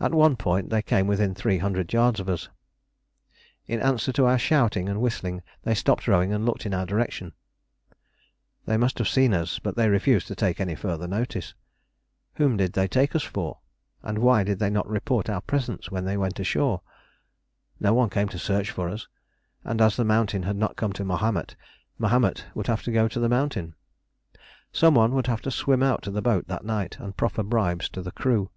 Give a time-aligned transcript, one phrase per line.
[0.00, 2.48] At one point they came within three hundred yards of us.
[3.66, 7.34] In answer to our shouting and whistling, they stopped rowing and looked in our direction.
[8.66, 11.54] They must have seen us, but they refused to take any further notice.
[12.34, 13.60] Whom did they take us for?
[14.02, 16.80] And why did they not report our presence when they went ashore?
[17.78, 19.06] No one came to search for us;
[19.62, 21.54] and as the mountain had not come to Mahomet,
[21.98, 23.76] Mahomet would have to go to the mountain.
[24.72, 27.88] Some one would have to swim out to the boat that night, and proffer bribes
[27.90, 28.50] to the crew.